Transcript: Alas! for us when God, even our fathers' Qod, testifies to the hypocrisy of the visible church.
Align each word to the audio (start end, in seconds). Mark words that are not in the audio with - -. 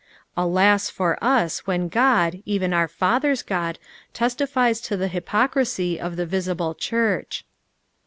Alas! 0.35 0.89
for 0.89 1.23
us 1.23 1.67
when 1.67 1.87
God, 1.87 2.41
even 2.43 2.73
our 2.73 2.87
fathers' 2.87 3.43
Qod, 3.43 3.75
testifies 4.13 4.81
to 4.81 4.97
the 4.97 5.07
hypocrisy 5.07 5.99
of 5.99 6.15
the 6.15 6.25
visible 6.25 6.73
church. 6.73 7.45